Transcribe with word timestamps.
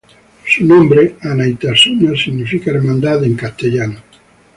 Su 0.47 0.65
nombre, 0.65 1.17
"Anaitasuna", 1.21 2.15
significa 2.17 2.71
"Hermandad" 2.71 3.23
en 3.23 3.33
lengua 3.37 3.49
española. 3.49 4.03